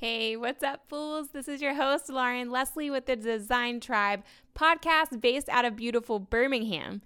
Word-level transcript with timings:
Hey, 0.00 0.34
what's 0.34 0.62
up, 0.62 0.88
fools? 0.88 1.28
This 1.34 1.46
is 1.46 1.60
your 1.60 1.74
host, 1.74 2.08
Lauren 2.08 2.50
Lesley, 2.50 2.88
with 2.88 3.04
the 3.04 3.16
Design 3.16 3.80
Tribe 3.80 4.24
podcast 4.56 5.20
based 5.20 5.50
out 5.50 5.66
of 5.66 5.76
beautiful 5.76 6.18
Birmingham. 6.18 7.02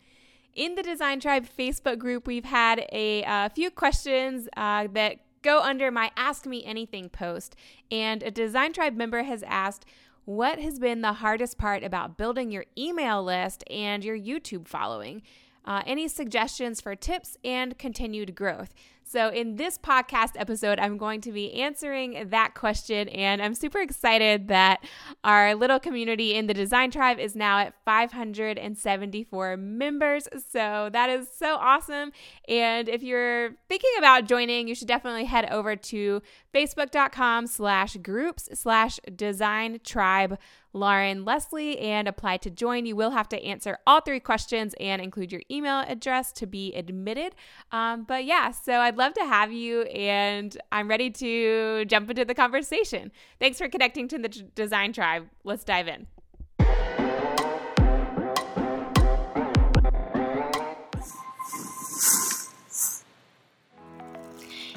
In 0.54 0.76
the 0.76 0.82
Design 0.84 1.18
Tribe 1.18 1.44
Facebook 1.58 1.98
group, 1.98 2.28
we've 2.28 2.44
had 2.44 2.86
a, 2.92 3.24
uh, 3.24 3.48
few 3.48 3.72
questions 3.72 4.48
uh, 4.56 4.86
that 4.92 5.16
go 5.42 5.58
under 5.58 5.90
my 5.90 6.12
Ask 6.16 6.46
Me 6.46 6.64
Anything 6.64 7.08
post. 7.08 7.56
And 7.90 8.22
a 8.22 8.30
Design 8.30 8.72
Tribe 8.72 8.94
member 8.94 9.24
has 9.24 9.42
asked, 9.42 9.86
What 10.24 10.60
has 10.60 10.78
been 10.78 11.00
the 11.00 11.14
hardest 11.14 11.58
part 11.58 11.82
about 11.82 12.16
building 12.16 12.52
your 12.52 12.64
email 12.78 13.24
list 13.24 13.64
and 13.68 14.04
your 14.04 14.16
YouTube 14.16 14.68
following? 14.68 15.22
Uh, 15.64 15.82
any 15.84 16.06
suggestions 16.06 16.80
for 16.80 16.94
tips 16.94 17.38
and 17.42 17.76
continued 17.76 18.36
growth? 18.36 18.72
So, 19.06 19.28
in 19.28 19.56
this 19.56 19.78
podcast 19.78 20.32
episode, 20.36 20.78
I'm 20.80 20.96
going 20.96 21.20
to 21.22 21.32
be 21.32 21.52
answering 21.54 22.28
that 22.30 22.54
question, 22.54 23.08
and 23.10 23.42
I'm 23.42 23.54
super 23.54 23.80
excited 23.80 24.48
that 24.48 24.84
our 25.22 25.54
little 25.54 25.78
community 25.78 26.34
in 26.34 26.46
the 26.46 26.54
Design 26.54 26.90
Tribe 26.90 27.18
is 27.18 27.36
now 27.36 27.58
at 27.58 27.74
574 27.84 29.56
members. 29.56 30.26
So, 30.50 30.88
that 30.92 31.10
is 31.10 31.28
so 31.36 31.56
awesome. 31.56 32.12
And 32.48 32.88
if 32.88 33.02
you're 33.02 33.50
thinking 33.68 33.90
about 33.98 34.26
joining, 34.26 34.68
you 34.68 34.74
should 34.74 34.88
definitely 34.88 35.26
head 35.26 35.48
over 35.50 35.76
to 35.76 36.22
facebook.com 36.54 37.46
slash 37.46 37.96
groups 37.98 38.48
slash 38.54 38.98
design 39.14 39.80
tribe 39.84 40.38
Lauren 40.74 41.24
Lesley 41.24 41.78
and 41.78 42.06
apply 42.06 42.36
to 42.38 42.50
join. 42.50 42.84
You 42.84 42.96
will 42.96 43.12
have 43.12 43.28
to 43.30 43.42
answer 43.42 43.78
all 43.86 44.00
three 44.00 44.20
questions 44.20 44.74
and 44.78 45.00
include 45.00 45.32
your 45.32 45.42
email 45.50 45.84
address 45.86 46.32
to 46.32 46.46
be 46.46 46.74
admitted. 46.74 47.34
Um, 47.72 48.04
but 48.04 48.24
yeah, 48.24 48.50
so 48.50 48.74
I'd 48.80 48.98
love 48.98 49.14
to 49.14 49.24
have 49.24 49.52
you 49.52 49.82
and 49.82 50.56
I'm 50.70 50.88
ready 50.88 51.10
to 51.10 51.84
jump 51.86 52.10
into 52.10 52.24
the 52.24 52.34
conversation. 52.34 53.12
Thanks 53.38 53.58
for 53.58 53.68
connecting 53.68 54.08
to 54.08 54.18
the 54.18 54.28
Design 54.28 54.92
Tribe. 54.92 55.28
Let's 55.44 55.64
dive 55.64 55.88
in. 55.88 56.08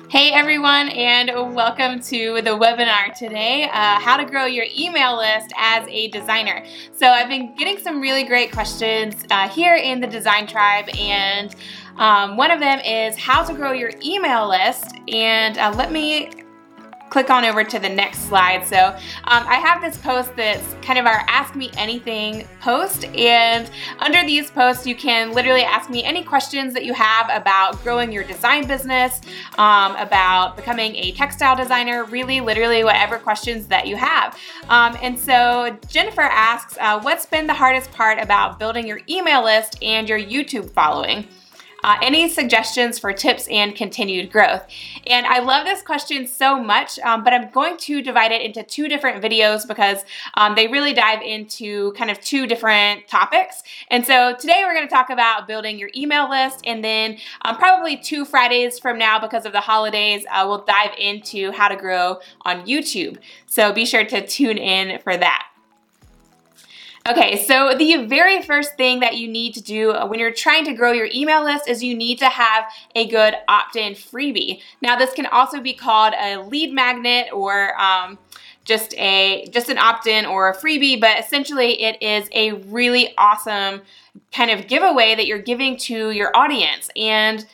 Hey 0.09 0.31
everyone, 0.31 0.87
and 0.87 1.53
welcome 1.53 1.99
to 1.99 2.41
the 2.41 2.51
webinar 2.51 3.13
today 3.13 3.65
uh, 3.65 3.99
How 3.99 4.15
to 4.15 4.23
Grow 4.23 4.45
Your 4.45 4.65
Email 4.73 5.17
List 5.17 5.51
as 5.57 5.85
a 5.89 6.07
Designer. 6.07 6.65
So, 6.93 7.07
I've 7.07 7.27
been 7.27 7.53
getting 7.55 7.77
some 7.77 7.99
really 7.99 8.23
great 8.23 8.53
questions 8.53 9.25
uh, 9.29 9.49
here 9.49 9.75
in 9.75 9.99
the 9.99 10.07
Design 10.07 10.47
Tribe, 10.47 10.87
and 10.97 11.53
um, 11.97 12.37
one 12.37 12.51
of 12.51 12.61
them 12.61 12.79
is 12.79 13.17
how 13.17 13.43
to 13.43 13.53
grow 13.53 13.73
your 13.73 13.91
email 14.01 14.47
list. 14.47 14.85
And 15.09 15.57
uh, 15.57 15.73
let 15.75 15.91
me 15.91 16.29
click 17.09 17.29
on 17.29 17.45
over 17.45 17.63
to 17.63 17.79
the 17.79 17.89
next 17.89 18.27
slide. 18.27 18.65
So 18.65 18.77
um, 18.77 19.45
I 19.47 19.55
have 19.55 19.81
this 19.81 19.97
post 19.97 20.35
that's 20.35 20.75
kind 20.81 20.99
of 20.99 21.05
our 21.05 21.23
Ask 21.27 21.55
Me 21.55 21.71
Anything 21.77 22.47
post. 22.59 23.05
And 23.05 23.69
under 23.99 24.23
these 24.25 24.51
posts, 24.51 24.85
you 24.85 24.95
can 24.95 25.33
literally 25.33 25.63
ask 25.63 25.89
me 25.89 26.03
any 26.03 26.23
questions 26.23 26.73
that 26.73 26.85
you 26.85 26.93
have 26.93 27.29
about 27.31 27.81
growing 27.83 28.11
your 28.11 28.23
design 28.23 28.67
business, 28.67 29.21
um, 29.57 29.95
about 29.95 30.55
becoming 30.55 30.95
a 30.95 31.11
textile 31.13 31.55
designer, 31.55 32.03
really, 32.05 32.41
literally, 32.41 32.83
whatever 32.83 33.17
questions 33.17 33.67
that 33.67 33.87
you 33.87 33.95
have. 33.95 34.37
Um, 34.69 34.97
and 35.01 35.17
so 35.17 35.77
Jennifer 35.87 36.21
asks, 36.21 36.77
uh, 36.79 36.99
What's 37.01 37.25
been 37.25 37.47
the 37.47 37.53
hardest 37.53 37.91
part 37.91 38.19
about 38.19 38.59
building 38.59 38.87
your 38.87 38.99
email 39.09 39.43
list 39.43 39.81
and 39.81 40.09
your 40.09 40.19
YouTube 40.19 40.71
following? 40.71 41.27
Uh, 41.87 41.97
any 42.01 42.27
suggestions 42.27 42.99
for 42.99 43.13
tips 43.13 43.47
and 43.47 43.73
continued 43.73 44.29
growth? 44.29 44.61
And 45.07 45.25
I 45.25 45.39
love 45.39 45.65
this 45.65 45.81
question 45.81 46.27
so 46.27 46.61
much, 46.61 46.99
um, 46.99 47.23
but 47.23 47.31
I'm 47.33 47.49
going 47.51 47.77
to 47.77 48.01
divide 48.01 48.33
it 48.33 48.41
into 48.41 48.61
two 48.61 48.89
different 48.89 49.23
videos 49.23 49.65
because 49.65 50.03
um, 50.35 50.55
they 50.55 50.67
really 50.67 50.93
dive 50.93 51.21
into 51.21 51.93
kind 51.93 52.11
of 52.11 52.19
two 52.19 52.45
different 52.45 53.07
topics. 53.07 53.63
And 53.89 54.05
so 54.05 54.35
today 54.37 54.63
we're 54.65 54.73
going 54.73 54.87
to 54.87 54.93
talk 54.93 55.09
about 55.09 55.47
building 55.47 55.79
your 55.79 55.89
email 55.95 56.29
list, 56.29 56.59
and 56.65 56.83
then 56.83 57.17
um, 57.43 57.55
probably 57.55 57.95
two 57.95 58.25
Fridays 58.25 58.77
from 58.77 58.97
now, 58.97 59.17
because 59.17 59.45
of 59.45 59.53
the 59.53 59.61
holidays, 59.61 60.25
uh, 60.29 60.43
we'll 60.45 60.65
dive 60.65 60.91
into 60.99 61.51
how 61.53 61.69
to 61.69 61.77
grow 61.77 62.19
on 62.41 62.65
YouTube. 62.67 63.17
So 63.45 63.71
be 63.71 63.85
sure 63.85 64.03
to 64.03 64.27
tune 64.27 64.57
in 64.57 64.99
for 64.99 65.15
that. 65.15 65.47
Okay, 67.07 67.45
so 67.45 67.73
the 67.73 68.05
very 68.05 68.41
first 68.41 68.75
thing 68.75 68.99
that 68.99 69.15
you 69.15 69.29
need 69.29 69.53
to 69.53 69.61
do 69.61 69.93
when 70.07 70.19
you're 70.19 70.33
trying 70.33 70.65
to 70.65 70.73
grow 70.73 70.91
your 70.91 71.07
email 71.15 71.41
list 71.41 71.65
is 71.65 71.81
you 71.81 71.95
need 71.95 72.19
to 72.19 72.27
have 72.27 72.65
a 72.95 73.07
good 73.07 73.33
opt-in 73.47 73.93
freebie. 73.93 74.59
Now, 74.81 74.97
this 74.97 75.13
can 75.13 75.25
also 75.25 75.61
be 75.61 75.73
called 75.73 76.13
a 76.19 76.37
lead 76.41 76.73
magnet 76.73 77.27
or 77.31 77.79
um, 77.79 78.17
just 78.65 78.93
a 78.95 79.47
just 79.51 79.69
an 79.69 79.77
opt-in 79.77 80.25
or 80.25 80.49
a 80.49 80.57
freebie, 80.57 80.99
but 80.99 81.17
essentially 81.17 81.81
it 81.81 82.01
is 82.01 82.27
a 82.33 82.51
really 82.51 83.13
awesome 83.17 83.83
kind 84.33 84.51
of 84.51 84.67
giveaway 84.67 85.15
that 85.15 85.27
you're 85.27 85.39
giving 85.39 85.77
to 85.77 86.11
your 86.11 86.35
audience. 86.35 86.89
And 86.97 87.45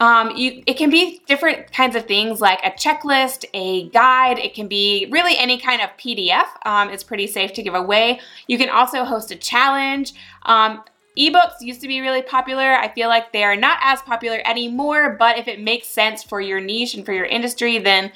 um, 0.00 0.34
you, 0.34 0.62
it 0.66 0.74
can 0.78 0.88
be 0.88 1.20
different 1.26 1.72
kinds 1.72 1.94
of 1.94 2.06
things 2.06 2.40
like 2.40 2.58
a 2.64 2.70
checklist, 2.70 3.44
a 3.52 3.88
guide. 3.90 4.38
It 4.38 4.54
can 4.54 4.66
be 4.66 5.06
really 5.10 5.36
any 5.36 5.58
kind 5.58 5.82
of 5.82 5.90
PDF. 5.98 6.46
Um, 6.64 6.88
it's 6.88 7.04
pretty 7.04 7.26
safe 7.26 7.52
to 7.52 7.62
give 7.62 7.74
away. 7.74 8.18
You 8.46 8.56
can 8.56 8.70
also 8.70 9.04
host 9.04 9.30
a 9.30 9.36
challenge. 9.36 10.14
Um, 10.46 10.82
ebooks 11.18 11.60
used 11.60 11.82
to 11.82 11.88
be 11.88 12.00
really 12.00 12.22
popular. 12.22 12.72
I 12.72 12.88
feel 12.88 13.08
like 13.08 13.32
they 13.32 13.44
are 13.44 13.56
not 13.56 13.78
as 13.82 14.00
popular 14.00 14.40
anymore, 14.46 15.16
but 15.18 15.36
if 15.36 15.46
it 15.46 15.60
makes 15.60 15.86
sense 15.86 16.22
for 16.22 16.40
your 16.40 16.60
niche 16.60 16.94
and 16.94 17.04
for 17.04 17.12
your 17.12 17.26
industry, 17.26 17.78
then 17.78 18.10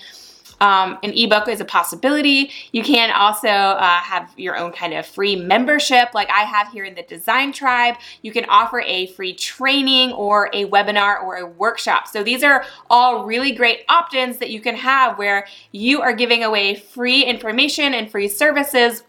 um, 0.60 0.98
an 1.02 1.12
ebook 1.12 1.48
is 1.48 1.60
a 1.60 1.64
possibility. 1.64 2.50
You 2.72 2.82
can 2.82 3.10
also 3.10 3.48
uh, 3.48 4.00
have 4.00 4.32
your 4.36 4.56
own 4.56 4.72
kind 4.72 4.94
of 4.94 5.06
free 5.06 5.36
membership, 5.36 6.14
like 6.14 6.30
I 6.30 6.42
have 6.42 6.70
here 6.72 6.84
in 6.84 6.94
the 6.94 7.02
Design 7.02 7.52
Tribe. 7.52 7.96
You 8.22 8.32
can 8.32 8.44
offer 8.46 8.80
a 8.80 9.08
free 9.08 9.34
training 9.34 10.12
or 10.12 10.50
a 10.52 10.66
webinar 10.66 11.22
or 11.22 11.36
a 11.36 11.46
workshop. 11.46 12.06
So 12.08 12.22
these 12.22 12.42
are 12.42 12.64
all 12.88 13.24
really 13.24 13.52
great 13.52 13.80
opt 13.88 14.14
ins 14.14 14.38
that 14.38 14.50
you 14.50 14.60
can 14.60 14.76
have 14.76 15.18
where 15.18 15.46
you 15.72 16.00
are 16.02 16.12
giving 16.12 16.44
away 16.44 16.74
free 16.74 17.24
information 17.24 17.94
and 17.94 18.10
free 18.10 18.28
services 18.28 19.02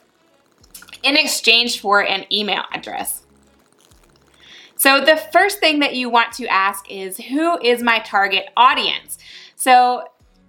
in 1.04 1.16
exchange 1.16 1.80
for 1.80 2.04
an 2.04 2.26
email 2.32 2.64
address. 2.74 3.22
So, 4.78 5.00
the 5.00 5.16
first 5.16 5.60
thing 5.60 5.80
that 5.80 5.96
you 5.96 6.10
want 6.10 6.34
to 6.34 6.48
ask 6.48 6.92
is 6.92 7.18
who 7.18 7.60
is 7.62 7.82
my 7.82 8.00
target 8.00 8.48
audience? 8.58 9.18
So, 9.56 10.04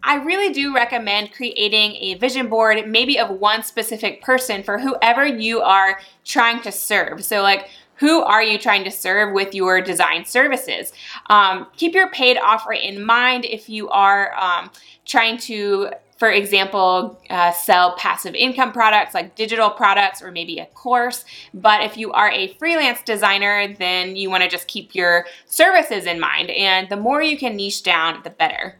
I 0.06 0.22
really 0.22 0.52
do 0.52 0.72
recommend 0.72 1.32
creating 1.32 1.96
a 1.96 2.14
vision 2.14 2.48
board, 2.48 2.88
maybe 2.88 3.18
of 3.18 3.28
one 3.28 3.64
specific 3.64 4.22
person 4.22 4.62
for 4.62 4.78
whoever 4.78 5.26
you 5.26 5.60
are 5.62 5.98
trying 6.24 6.62
to 6.62 6.70
serve. 6.70 7.24
So, 7.24 7.42
like, 7.42 7.68
who 7.96 8.22
are 8.22 8.42
you 8.42 8.56
trying 8.56 8.84
to 8.84 8.90
serve 8.90 9.34
with 9.34 9.52
your 9.52 9.80
design 9.80 10.24
services? 10.24 10.92
Um, 11.28 11.66
keep 11.76 11.92
your 11.92 12.08
paid 12.10 12.38
offer 12.38 12.72
in 12.72 13.04
mind 13.04 13.46
if 13.46 13.68
you 13.68 13.88
are 13.88 14.32
um, 14.38 14.70
trying 15.04 15.38
to, 15.38 15.90
for 16.18 16.30
example, 16.30 17.20
uh, 17.28 17.50
sell 17.50 17.96
passive 17.96 18.36
income 18.36 18.70
products 18.70 19.12
like 19.12 19.34
digital 19.34 19.70
products 19.70 20.22
or 20.22 20.30
maybe 20.30 20.60
a 20.60 20.66
course. 20.66 21.24
But 21.52 21.82
if 21.82 21.96
you 21.96 22.12
are 22.12 22.30
a 22.30 22.52
freelance 22.54 23.02
designer, 23.02 23.74
then 23.76 24.14
you 24.14 24.30
want 24.30 24.44
to 24.44 24.48
just 24.48 24.68
keep 24.68 24.94
your 24.94 25.26
services 25.46 26.06
in 26.06 26.20
mind. 26.20 26.50
And 26.50 26.88
the 26.88 26.96
more 26.96 27.22
you 27.22 27.36
can 27.36 27.56
niche 27.56 27.82
down, 27.82 28.20
the 28.22 28.30
better. 28.30 28.76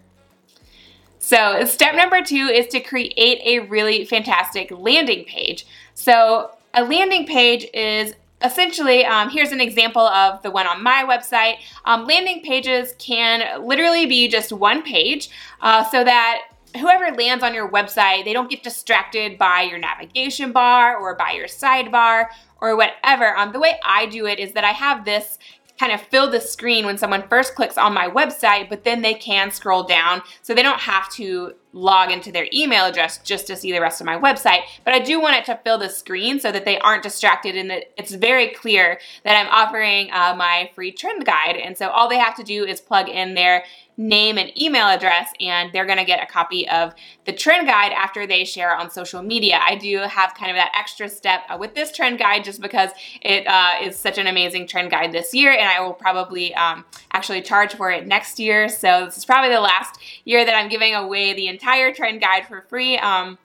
So, 1.27 1.65
step 1.65 1.97
number 1.97 2.23
two 2.23 2.47
is 2.47 2.69
to 2.69 2.79
create 2.79 3.41
a 3.45 3.67
really 3.67 4.05
fantastic 4.05 4.71
landing 4.71 5.25
page. 5.25 5.67
So, 5.93 6.53
a 6.73 6.85
landing 6.85 7.27
page 7.27 7.67
is 7.75 8.15
essentially, 8.45 9.05
um, 9.05 9.31
here's 9.31 9.51
an 9.51 9.61
example 9.61 10.03
of 10.03 10.41
the 10.45 10.53
one 10.53 10.69
on 10.69 10.85
my 10.85 11.05
website. 11.05 11.57
Um, 11.85 12.07
landing 12.07 12.43
pages 12.43 12.95
can 13.01 13.67
literally 13.67 14.07
be 14.07 14.29
just 14.29 14.53
one 14.53 14.85
page 14.85 15.29
uh, 15.63 15.83
so 15.91 16.05
that 16.05 16.43
whoever 16.79 17.13
lands 17.17 17.43
on 17.43 17.55
your 17.55 17.69
website, 17.69 18.25
they 18.25 18.33
don't 18.33 18.49
get 18.49 18.63
distracted 18.63 19.37
by 19.37 19.63
your 19.63 19.79
navigation 19.79 20.53
bar 20.53 20.97
or 20.97 21.17
by 21.17 21.33
your 21.33 21.49
sidebar 21.49 22.27
or 22.61 22.77
whatever. 22.77 23.37
Um, 23.37 23.53
the 23.53 23.59
way 23.59 23.81
I 23.85 24.07
do 24.07 24.27
it 24.27 24.39
is 24.39 24.53
that 24.53 24.63
I 24.63 24.71
have 24.71 25.05
this 25.05 25.41
kind 25.79 25.93
of 25.93 26.01
fill 26.01 26.31
the 26.31 26.41
screen 26.41 26.87
when 26.87 26.99
someone 26.99 27.29
first 27.29 27.55
clicks 27.55 27.77
on 27.79 27.93
my 27.93 28.09
website, 28.09 28.69
but 28.69 28.85
then 28.85 29.03
they 29.03 29.15
can 29.15 29.51
scroll 29.51 29.83
down. 29.83 30.23
So 30.43 30.55
they 30.55 30.63
don't 30.63 30.81
have 30.81 31.11
to 31.15 31.55
log 31.73 32.11
into 32.11 32.33
their 32.33 32.49
email 32.53 32.87
address 32.87 33.19
just 33.19 33.47
to 33.47 33.57
see 33.57 33.73
the 33.73 33.81
rest 33.81 34.01
of 34.01 34.07
my 34.07 34.19
website. 34.19 34.61
But 34.85 34.95
I 34.95 34.99
do 34.99 35.21
want 35.21 35.37
it 35.37 35.45
to 35.47 35.61
fill 35.63 35.79
the 35.79 35.89
screen 35.89 36.41
so 36.41 36.51
that 36.51 36.65
they 36.65 36.79
aren't 36.79 37.03
distracted 37.03 37.57
and 37.57 37.71
that 37.71 37.93
it's 37.99 38.15
very 38.15 38.49
clear 38.49 38.99
that 39.25 39.37
I'm 39.37 39.51
offering 39.51 40.11
uh, 40.11 40.35
my 40.37 40.71
free 40.75 40.93
trend 40.93 41.27
guide. 41.27 41.57
And 41.57 41.77
so 41.77 41.89
all 41.89 42.09
they 42.09 42.19
have 42.19 42.37
to 42.37 42.43
do 42.43 42.65
is 42.65 42.81
plug 42.81 43.09
in 43.09 43.35
their 43.35 43.65
name 43.97 44.37
and 44.37 44.57
email 44.61 44.87
address, 44.87 45.31
and 45.41 45.73
they're 45.73 45.87
going 45.87 45.99
to 45.99 46.05
get 46.05 46.23
a 46.23 46.27
copy 46.27 46.69
of 46.69 46.95
the 47.25 47.33
trend 47.33 47.67
guide 47.67 47.93
after 47.93 48.27
they 48.27 48.45
share 48.45 48.77
on 48.77 48.91
social 48.91 49.23
media. 49.23 49.59
I 49.63 49.77
do 49.77 49.99
have 49.99 50.35
kind 50.35 50.51
of 50.51 50.57
that 50.57 50.73
extra 50.79 51.09
step 51.09 51.43
uh, 51.49 51.57
with 51.59 51.75
this 51.75 51.93
trend 51.93 52.19
guide 52.19 52.45
just 52.45 52.61
because 52.61 52.91
it 53.23 53.47
uh, 53.47 53.73
is 53.83 53.97
such 53.97 54.19
an 54.19 54.27
amazing 54.27 54.67
trend 54.67 54.91
guide 54.91 55.13
this 55.13 55.33
year, 55.33 55.51
and 55.51 55.69
I 55.69 55.81
will 55.81 55.95
probably 55.95 56.55
um, 56.55 56.85
actually 57.13 57.43
charge 57.43 57.75
for 57.75 57.91
it 57.91 58.07
next 58.07 58.39
year. 58.39 58.69
So 58.69 59.07
this 59.07 59.17
is 59.17 59.25
probably 59.25 59.51
the 59.51 59.61
last 59.61 59.99
year 60.25 60.45
that 60.45 60.55
I'm 60.55 60.69
giving 60.69 60.95
away 60.95 61.33
the 61.33 61.49
entire 61.57 61.93
trend 61.93 62.21
guide 62.21 62.47
for 62.47 62.61
free. 62.63 62.99
Um, 62.99 63.39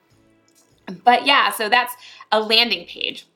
but 1.04 1.26
yeah, 1.26 1.50
so 1.50 1.68
that's 1.68 1.94
a 2.30 2.40
landing 2.40 2.86
page. 2.86 3.26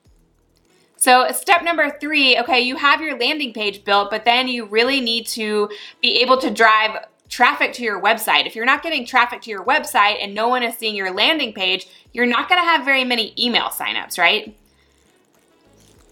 So 0.97 1.27
step 1.31 1.63
number 1.63 1.95
three, 2.01 2.37
okay, 2.39 2.61
you 2.61 2.75
have 2.75 3.01
your 3.01 3.17
landing 3.17 3.53
page 3.53 3.83
built, 3.83 4.09
but 4.09 4.25
then 4.25 4.47
you 4.47 4.65
really 4.65 4.99
need 4.99 5.27
to 5.27 5.69
be 6.01 6.21
able 6.21 6.37
to 6.39 6.49
drive 6.49 7.05
traffic 7.29 7.73
to 7.73 7.83
your 7.83 8.01
website. 8.01 8.47
If 8.47 8.55
you're 8.55 8.65
not 8.65 8.81
getting 8.81 9.05
traffic 9.05 9.41
to 9.43 9.49
your 9.49 9.63
website 9.63 10.17
and 10.21 10.33
no 10.33 10.47
one 10.47 10.63
is 10.63 10.75
seeing 10.75 10.95
your 10.95 11.11
landing 11.11 11.53
page, 11.53 11.87
you're 12.13 12.25
not 12.25 12.49
gonna 12.49 12.61
have 12.61 12.83
very 12.83 13.03
many 13.03 13.33
email 13.37 13.65
signups, 13.65 14.17
right? 14.17 14.55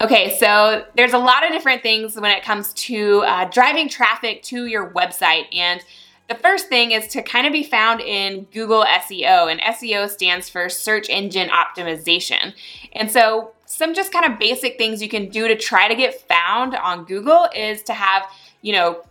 Okay, 0.00 0.36
so 0.38 0.84
there's 0.94 1.14
a 1.14 1.18
lot 1.18 1.44
of 1.44 1.52
different 1.52 1.82
things 1.82 2.16
when 2.16 2.30
it 2.30 2.42
comes 2.42 2.74
to 2.74 3.22
uh, 3.22 3.46
driving 3.46 3.88
traffic 3.88 4.42
to 4.44 4.66
your 4.66 4.90
website. 4.90 5.46
And 5.54 5.82
the 6.28 6.34
first 6.34 6.68
thing 6.68 6.90
is 6.90 7.06
to 7.08 7.22
kind 7.22 7.46
of 7.46 7.52
be 7.52 7.62
found 7.62 8.00
in 8.00 8.44
Google 8.52 8.84
SEO, 8.84 9.50
and 9.50 9.60
SEO 9.60 10.08
stands 10.08 10.48
for 10.48 10.68
search 10.68 11.08
engine 11.08 11.48
optimization. 11.48 12.52
And 12.92 13.10
so, 13.10 13.52
some 13.64 13.94
just 13.94 14.12
kind 14.12 14.24
of 14.24 14.38
basic 14.38 14.78
things 14.78 15.02
you 15.02 15.08
can 15.08 15.28
do 15.28 15.48
to 15.48 15.56
try 15.56 15.88
to 15.88 15.94
get 15.94 16.20
found 16.28 16.74
on 16.76 17.04
Google 17.04 17.48
is 17.54 17.82
to 17.84 17.92
have, 17.92 18.22
you 18.62 18.72
know, 18.72 19.02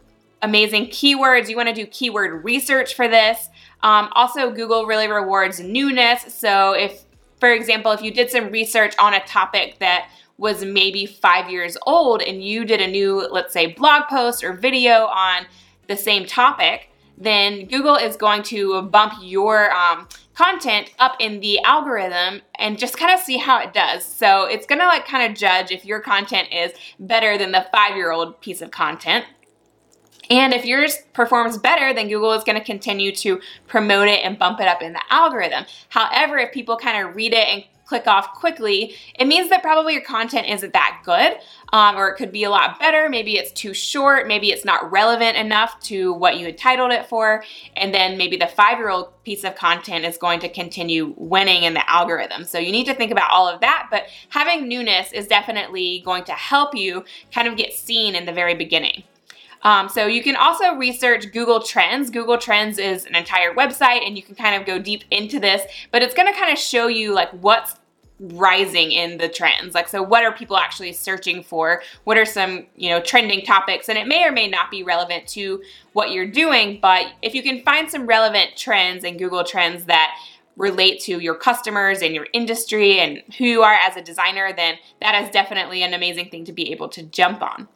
amazing 0.41 0.87
keywords. 0.87 1.49
You 1.49 1.55
want 1.55 1.69
to 1.69 1.75
do 1.75 1.85
keyword 1.85 2.43
research 2.43 2.95
for 2.95 3.07
this. 3.07 3.49
Um, 3.83 4.09
also, 4.13 4.51
Google 4.51 4.85
really 4.85 5.07
rewards 5.07 5.59
newness. 5.59 6.33
So, 6.33 6.73
if, 6.73 7.03
for 7.39 7.51
example, 7.51 7.91
if 7.91 8.01
you 8.01 8.11
did 8.11 8.29
some 8.29 8.49
research 8.49 8.93
on 8.99 9.13
a 9.13 9.21
topic 9.25 9.79
that 9.79 10.09
was 10.37 10.65
maybe 10.65 11.05
five 11.05 11.49
years 11.49 11.77
old 11.85 12.21
and 12.21 12.43
you 12.43 12.65
did 12.65 12.81
a 12.81 12.87
new, 12.87 13.25
let's 13.31 13.53
say, 13.53 13.67
blog 13.67 14.03
post 14.09 14.43
or 14.43 14.51
video 14.51 15.05
on 15.05 15.45
the 15.87 15.95
same 15.95 16.25
topic, 16.25 16.89
then 17.17 17.65
Google 17.67 17.95
is 17.95 18.15
going 18.17 18.43
to 18.43 18.81
bump 18.83 19.13
your 19.21 19.71
um, 19.71 20.07
content 20.33 20.91
up 20.99 21.15
in 21.19 21.39
the 21.39 21.59
algorithm 21.63 22.41
and 22.59 22.77
just 22.77 22.97
kind 22.97 23.13
of 23.13 23.19
see 23.19 23.37
how 23.37 23.59
it 23.59 23.73
does. 23.73 24.03
So 24.03 24.45
it's 24.45 24.65
gonna 24.65 24.85
like 24.85 25.07
kind 25.07 25.31
of 25.31 25.37
judge 25.37 25.71
if 25.71 25.85
your 25.85 26.01
content 26.01 26.49
is 26.51 26.73
better 26.99 27.37
than 27.37 27.51
the 27.51 27.65
five 27.71 27.95
year 27.95 28.11
old 28.11 28.41
piece 28.41 28.61
of 28.61 28.71
content. 28.71 29.25
And 30.29 30.53
if 30.53 30.65
yours 30.65 30.97
performs 31.13 31.57
better, 31.57 31.93
then 31.93 32.07
Google 32.07 32.33
is 32.33 32.43
going 32.43 32.57
to 32.57 32.63
continue 32.63 33.13
to 33.17 33.39
promote 33.67 34.07
it 34.07 34.21
and 34.23 34.39
bump 34.39 34.59
it 34.59 34.67
up 34.67 34.81
in 34.81 34.93
the 34.93 35.01
algorithm. 35.11 35.65
However, 35.89 36.37
if 36.39 36.51
people 36.51 36.77
kind 36.77 37.05
of 37.05 37.15
read 37.15 37.33
it 37.33 37.47
and 37.47 37.63
click 37.85 38.07
off 38.07 38.33
quickly, 38.33 38.95
it 39.17 39.25
means 39.25 39.49
that 39.49 39.61
probably 39.61 39.93
your 39.93 40.01
content 40.01 40.47
isn't 40.47 40.73
that 40.73 41.01
good, 41.05 41.37
um, 41.71 41.95
or 41.95 42.09
it 42.09 42.15
could 42.15 42.31
be 42.31 42.43
a 42.43 42.49
lot 42.49 42.79
better. 42.79 43.09
Maybe 43.09 43.37
it's 43.37 43.51
too 43.51 43.73
short, 43.73 44.27
maybe 44.27 44.49
it's 44.49 44.65
not 44.65 44.91
relevant 44.91 45.37
enough 45.37 45.79
to 45.83 46.13
what 46.13 46.37
you 46.37 46.45
had 46.45 46.57
titled 46.57 46.91
it 46.91 47.05
for, 47.05 47.43
and 47.75 47.93
then 47.93 48.17
maybe 48.17 48.37
the 48.37 48.47
five 48.47 48.77
year 48.77 48.89
old 48.89 49.11
piece 49.23 49.43
of 49.43 49.55
content 49.55 50.05
is 50.05 50.17
going 50.17 50.39
to 50.39 50.49
continue 50.49 51.13
winning 51.17 51.63
in 51.63 51.73
the 51.73 51.89
algorithm. 51.89 52.43
So 52.43 52.57
you 52.57 52.71
need 52.71 52.85
to 52.85 52.93
think 52.93 53.11
about 53.11 53.31
all 53.31 53.47
of 53.47 53.61
that, 53.61 53.87
but 53.91 54.07
having 54.29 54.67
newness 54.67 55.11
is 55.11 55.27
definitely 55.27 56.01
going 56.05 56.23
to 56.25 56.33
help 56.33 56.75
you 56.75 57.05
kind 57.31 57.47
of 57.47 57.57
get 57.57 57.73
seen 57.73 58.15
in 58.15 58.25
the 58.25 58.33
very 58.33 58.55
beginning. 58.55 59.03
Um, 59.65 59.89
so 59.89 60.05
you 60.05 60.21
can 60.21 60.35
also 60.35 60.75
research 60.75 61.33
Google 61.33 61.59
Trends. 61.59 62.11
Google 62.11 62.37
Trends 62.37 62.77
is 62.77 63.05
an 63.05 63.15
entire 63.15 63.51
website 63.53 64.05
and 64.05 64.15
you 64.15 64.21
can 64.21 64.35
kind 64.35 64.55
of 64.55 64.65
go 64.65 64.77
deep 64.77 65.03
into 65.09 65.39
this, 65.39 65.63
but 65.91 66.03
it's 66.03 66.13
gonna 66.13 66.33
kind 66.33 66.53
of 66.53 66.59
show 66.59 66.85
you 66.87 67.13
like 67.13 67.31
what's 67.31 67.75
rising 68.19 68.91
in 68.91 69.17
the 69.17 69.27
trends. 69.27 69.73
Like, 69.73 69.89
so 69.89 70.03
what 70.03 70.23
are 70.23 70.31
people 70.31 70.55
actually 70.55 70.93
searching 70.93 71.43
for? 71.43 71.81
What 72.03 72.15
are 72.15 72.25
some, 72.25 72.67
you 72.75 72.89
know, 72.89 73.01
trending 73.01 73.43
topics? 73.43 73.89
And 73.89 73.97
it 73.97 74.07
may 74.07 74.23
or 74.23 74.31
may 74.31 74.47
not 74.47 74.69
be 74.69 74.83
relevant 74.83 75.27
to 75.29 75.61
what 75.93 76.11
you're 76.11 76.29
doing, 76.29 76.79
but 76.79 77.07
if 77.23 77.33
you 77.33 77.41
can 77.41 77.63
find 77.63 77.89
some 77.89 78.05
relevant 78.05 78.51
trends 78.55 79.03
in 79.03 79.17
Google 79.17 79.43
Trends 79.43 79.85
that 79.85 80.15
relate 80.55 81.01
to 81.01 81.19
your 81.19 81.35
customers 81.35 82.03
and 82.03 82.13
your 82.13 82.27
industry 82.33 82.99
and 82.99 83.21
who 83.37 83.45
you 83.45 83.63
are 83.63 83.73
as 83.73 83.97
a 83.97 84.01
designer, 84.01 84.53
then 84.55 84.75
that 85.01 85.21
is 85.23 85.29
definitely 85.31 85.81
an 85.81 85.93
amazing 85.93 86.29
thing 86.29 86.45
to 86.45 86.53
be 86.53 86.71
able 86.71 86.87
to 86.89 87.01
jump 87.01 87.41
on. 87.41 87.67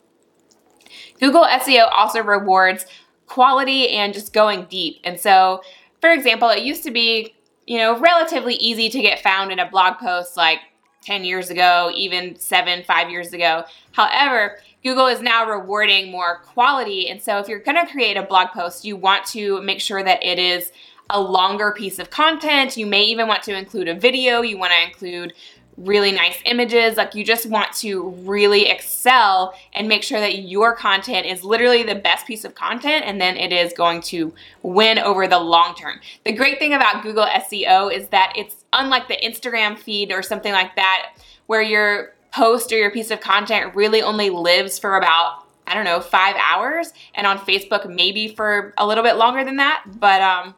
Google 1.19 1.45
SEO 1.45 1.89
also 1.91 2.21
rewards 2.23 2.85
quality 3.27 3.89
and 3.89 4.13
just 4.13 4.33
going 4.33 4.65
deep. 4.65 4.99
And 5.03 5.19
so, 5.19 5.61
for 6.01 6.11
example, 6.11 6.49
it 6.49 6.63
used 6.63 6.83
to 6.83 6.91
be, 6.91 7.35
you 7.67 7.77
know, 7.77 7.97
relatively 7.99 8.55
easy 8.55 8.89
to 8.89 9.01
get 9.01 9.19
found 9.19 9.51
in 9.51 9.59
a 9.59 9.69
blog 9.69 9.97
post 9.97 10.35
like 10.35 10.59
10 11.03 11.23
years 11.23 11.49
ago, 11.49 11.91
even 11.95 12.37
seven, 12.37 12.83
five 12.83 13.09
years 13.09 13.31
ago. 13.33 13.63
However, 13.91 14.57
Google 14.83 15.07
is 15.07 15.21
now 15.21 15.49
rewarding 15.49 16.11
more 16.11 16.39
quality. 16.39 17.09
And 17.09 17.21
so, 17.21 17.39
if 17.39 17.47
you're 17.47 17.59
going 17.59 17.85
to 17.85 17.91
create 17.91 18.17
a 18.17 18.23
blog 18.23 18.49
post, 18.49 18.85
you 18.85 18.95
want 18.95 19.25
to 19.27 19.61
make 19.61 19.81
sure 19.81 20.03
that 20.03 20.23
it 20.23 20.39
is 20.39 20.71
a 21.09 21.19
longer 21.19 21.71
piece 21.71 21.99
of 21.99 22.09
content. 22.09 22.77
You 22.77 22.85
may 22.85 23.03
even 23.03 23.27
want 23.27 23.43
to 23.43 23.57
include 23.57 23.87
a 23.87 23.95
video. 23.95 24.41
You 24.41 24.57
want 24.57 24.73
to 24.73 24.87
include 24.87 25.33
really 25.79 26.11
nice 26.11 26.37
images. 26.45 26.97
Like 26.97 27.15
you 27.15 27.23
just 27.23 27.45
want 27.45 27.73
to 27.77 28.09
really 28.09 28.67
excel 28.69 29.53
and 29.73 29.87
make 29.87 30.03
sure 30.03 30.19
that 30.19 30.39
your 30.39 30.75
content 30.75 31.25
is 31.25 31.43
literally 31.43 31.83
the 31.83 31.95
best 31.95 32.27
piece 32.27 32.43
of 32.43 32.55
content 32.55 33.05
and 33.05 33.19
then 33.19 33.37
it 33.37 33.53
is 33.53 33.73
going 33.73 34.01
to 34.01 34.33
win 34.61 34.99
over 34.99 35.27
the 35.27 35.39
long 35.39 35.75
term. 35.75 35.99
The 36.25 36.33
great 36.33 36.59
thing 36.59 36.73
about 36.73 37.03
Google 37.03 37.25
SEO 37.25 37.93
is 37.93 38.07
that 38.09 38.33
it's 38.35 38.65
unlike 38.73 39.07
the 39.07 39.17
Instagram 39.17 39.77
feed 39.77 40.11
or 40.11 40.21
something 40.21 40.51
like 40.51 40.75
that 40.75 41.13
where 41.47 41.61
your 41.61 42.13
post 42.31 42.71
or 42.71 42.77
your 42.77 42.91
piece 42.91 43.09
of 43.09 43.21
content 43.21 43.73
really 43.75 44.01
only 44.01 44.29
lives 44.29 44.77
for 44.77 44.97
about 44.97 45.45
I 45.65 45.75
don't 45.75 45.85
know, 45.85 46.01
five 46.01 46.35
hours, 46.35 46.93
and 47.13 47.27
on 47.27 47.37
Facebook 47.37 47.87
maybe 47.87 48.27
for 48.29 48.73
a 48.79 48.87
little 48.87 49.03
bit 49.03 49.17
longer 49.17 49.45
than 49.45 49.57
that. 49.57 49.83
But 49.99 50.19
um, 50.19 50.55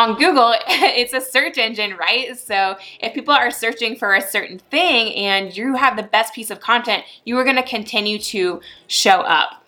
on 0.00 0.16
Google, 0.16 0.54
it's 0.66 1.12
a 1.12 1.20
search 1.20 1.58
engine, 1.58 1.96
right? 1.96 2.38
So 2.38 2.76
if 3.00 3.12
people 3.12 3.34
are 3.34 3.50
searching 3.50 3.96
for 3.96 4.14
a 4.14 4.22
certain 4.22 4.58
thing 4.58 5.14
and 5.14 5.54
you 5.54 5.76
have 5.76 5.96
the 5.96 6.02
best 6.02 6.34
piece 6.34 6.50
of 6.50 6.58
content, 6.60 7.04
you 7.24 7.36
are 7.38 7.44
going 7.44 7.56
to 7.56 7.62
continue 7.62 8.18
to 8.18 8.60
show 8.86 9.20
up. 9.20 9.66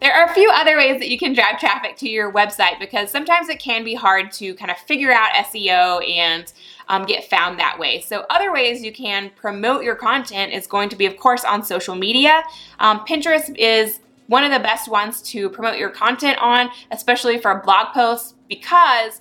There 0.00 0.12
are 0.12 0.26
a 0.26 0.34
few 0.34 0.50
other 0.52 0.76
ways 0.76 0.98
that 1.00 1.08
you 1.08 1.18
can 1.18 1.32
drive 1.32 1.58
traffic 1.58 1.96
to 1.98 2.08
your 2.08 2.30
website 2.30 2.78
because 2.78 3.10
sometimes 3.10 3.48
it 3.48 3.58
can 3.58 3.82
be 3.82 3.94
hard 3.94 4.30
to 4.32 4.54
kind 4.54 4.70
of 4.70 4.76
figure 4.76 5.10
out 5.10 5.32
SEO 5.32 6.06
and 6.08 6.52
um, 6.88 7.06
get 7.06 7.24
found 7.24 7.58
that 7.58 7.78
way. 7.78 8.02
So, 8.02 8.26
other 8.28 8.52
ways 8.52 8.84
you 8.84 8.92
can 8.92 9.30
promote 9.36 9.84
your 9.84 9.94
content 9.94 10.52
is 10.52 10.66
going 10.66 10.90
to 10.90 10.96
be, 10.96 11.06
of 11.06 11.16
course, 11.16 11.44
on 11.44 11.62
social 11.62 11.94
media. 11.94 12.42
Um, 12.78 13.00
Pinterest 13.00 13.56
is 13.56 14.00
one 14.26 14.44
of 14.44 14.52
the 14.52 14.60
best 14.60 14.88
ones 14.88 15.22
to 15.22 15.48
promote 15.48 15.78
your 15.78 15.90
content 15.90 16.38
on, 16.38 16.70
especially 16.90 17.38
for 17.38 17.62
blog 17.64 17.92
posts, 17.94 18.34
because 18.48 19.20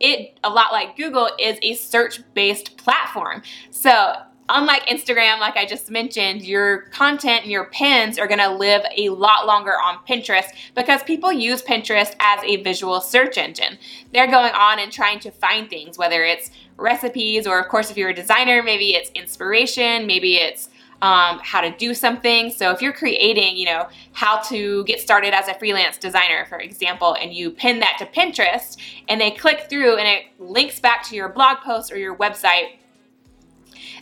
it, 0.00 0.38
a 0.44 0.50
lot 0.50 0.72
like 0.72 0.96
Google, 0.96 1.30
is 1.38 1.58
a 1.62 1.74
search 1.74 2.20
based 2.34 2.76
platform. 2.76 3.42
So, 3.70 4.14
unlike 4.50 4.86
Instagram, 4.86 5.40
like 5.40 5.56
I 5.56 5.66
just 5.66 5.90
mentioned, 5.90 6.42
your 6.42 6.82
content 6.90 7.42
and 7.42 7.50
your 7.50 7.66
pins 7.66 8.18
are 8.18 8.26
gonna 8.26 8.54
live 8.54 8.82
a 8.96 9.10
lot 9.10 9.46
longer 9.46 9.72
on 9.72 9.98
Pinterest 10.08 10.46
because 10.74 11.02
people 11.02 11.32
use 11.32 11.62
Pinterest 11.62 12.14
as 12.20 12.42
a 12.44 12.62
visual 12.62 13.00
search 13.00 13.36
engine. 13.36 13.76
They're 14.12 14.30
going 14.30 14.52
on 14.54 14.78
and 14.78 14.90
trying 14.90 15.20
to 15.20 15.30
find 15.30 15.68
things, 15.68 15.98
whether 15.98 16.24
it's 16.24 16.50
recipes 16.76 17.46
or, 17.46 17.58
of 17.58 17.68
course, 17.68 17.90
if 17.90 17.96
you're 17.96 18.10
a 18.10 18.14
designer, 18.14 18.62
maybe 18.62 18.94
it's 18.94 19.10
inspiration, 19.10 20.06
maybe 20.06 20.36
it's 20.36 20.70
um, 21.02 21.38
how 21.42 21.60
to 21.60 21.70
do 21.76 21.94
something. 21.94 22.50
So 22.50 22.70
if 22.70 22.82
you're 22.82 22.92
creating, 22.92 23.56
you 23.56 23.66
know, 23.66 23.88
how 24.12 24.40
to 24.42 24.84
get 24.84 25.00
started 25.00 25.32
as 25.32 25.48
a 25.48 25.54
freelance 25.54 25.96
designer, 25.96 26.44
for 26.48 26.58
example, 26.58 27.16
and 27.20 27.32
you 27.32 27.50
pin 27.50 27.80
that 27.80 27.96
to 27.98 28.06
Pinterest 28.06 28.76
and 29.08 29.20
they 29.20 29.30
click 29.30 29.66
through 29.70 29.96
and 29.96 30.08
it 30.08 30.24
links 30.38 30.80
back 30.80 31.04
to 31.08 31.16
your 31.16 31.28
blog 31.28 31.58
post 31.58 31.92
or 31.92 31.98
your 31.98 32.16
website, 32.16 32.78